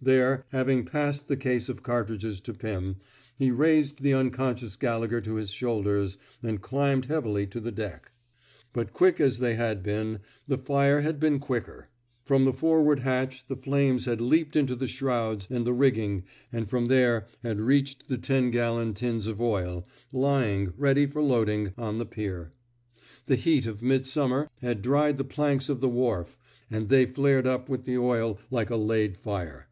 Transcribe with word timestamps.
There, 0.00 0.46
having 0.52 0.84
passed 0.84 1.26
the 1.26 1.36
case 1.36 1.68
of 1.68 1.82
cartridges 1.82 2.40
to 2.42 2.54
Pim, 2.54 2.98
he 3.36 3.50
raised 3.50 4.00
the 4.00 4.14
unconscious 4.14 4.76
Gallegher 4.76 5.20
to 5.22 5.34
his 5.34 5.50
shoulders, 5.50 6.18
and 6.40 6.62
climbed 6.62 7.06
heavily 7.06 7.48
to 7.48 7.58
the 7.58 7.72
deck. 7.72 8.12
But 8.72 8.92
quick 8.92 9.20
as 9.20 9.40
they 9.40 9.56
had 9.56 9.82
been, 9.82 10.20
the 10.46 10.56
fire 10.56 11.00
had 11.00 11.18
been 11.18 11.40
quicker. 11.40 11.88
From 12.24 12.44
the 12.44 12.52
forward 12.52 13.00
hatch 13.00 13.48
the 13.48 13.56
flames 13.56 14.04
had 14.04 14.20
leaped 14.20 14.54
into 14.54 14.76
the 14.76 14.86
shrouds 14.86 15.48
and 15.50 15.66
the 15.66 15.74
rigging, 15.74 16.22
and 16.52 16.70
from 16.70 16.86
there 16.86 17.26
had 17.42 17.60
reached 17.60 18.06
the 18.06 18.18
ten 18.18 18.52
gallon 18.52 18.94
tins 18.94 19.26
of 19.26 19.40
oU, 19.40 19.82
lying, 20.12 20.72
ready 20.76 21.06
for 21.06 21.22
loading, 21.22 21.72
on 21.76 21.98
the 21.98 22.06
pier. 22.06 22.52
The 23.26 23.34
heat 23.34 23.66
of 23.66 23.82
midsummer 23.82 24.48
had 24.60 24.80
dried 24.80 25.18
the 25.18 25.24
planks 25.24 25.68
of 25.68 25.80
the 25.80 25.88
wharf; 25.88 26.38
and 26.70 26.88
they 26.88 27.04
flared 27.04 27.48
up 27.48 27.68
with 27.68 27.82
the 27.84 27.98
oil 27.98 28.38
like 28.48 28.70
a 28.70 28.76
laid 28.76 29.16
fire. 29.16 29.64